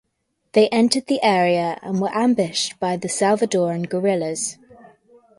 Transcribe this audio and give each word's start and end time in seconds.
They 0.53 0.67
entered 0.69 1.05
the 1.05 1.21
area 1.21 1.77
and 1.83 2.01
were 2.01 2.09
ambushed 2.11 2.79
by 2.79 2.97
the 2.97 3.07
Salvadoran 3.07 3.83
guerrillas. 3.87 4.57